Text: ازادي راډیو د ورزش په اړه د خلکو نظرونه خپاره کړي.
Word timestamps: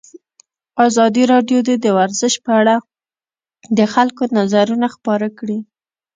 ازادي 0.87 1.23
راډیو 1.33 1.59
د 1.85 1.87
ورزش 1.97 2.33
په 2.45 2.51
اړه 2.61 2.75
د 3.77 3.79
خلکو 3.93 4.23
نظرونه 4.37 4.87
خپاره 4.95 5.27
کړي. 5.39 5.59